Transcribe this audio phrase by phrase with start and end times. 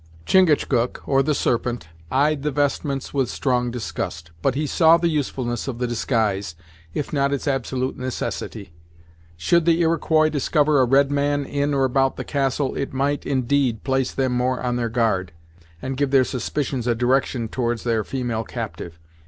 [0.25, 5.67] Chingachgook, or the Serpent, eyed the vestments with strong disgust; but he saw the usefulness
[5.67, 6.55] of the disguise,
[6.91, 8.73] if not its absolute necessity.
[9.37, 13.83] Should the Iroquois discover a red man, in or about the Castle, it might, indeed,
[13.83, 15.33] place them more on their guard,
[15.83, 18.97] and give their suspicions a direction towards their female captive.